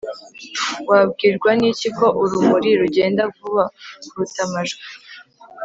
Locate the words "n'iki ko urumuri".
1.59-2.69